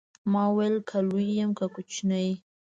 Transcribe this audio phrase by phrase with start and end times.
[0.31, 2.27] ما وويل که لوى يم که کوچنى.